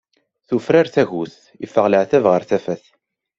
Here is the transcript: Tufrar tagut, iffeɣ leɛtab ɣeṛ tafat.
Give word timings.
Tufrar 0.49 0.87
tagut, 0.95 1.33
iffeɣ 1.65 1.85
leɛtab 1.87 2.25
ɣeṛ 2.31 2.41
tafat. 2.49 2.83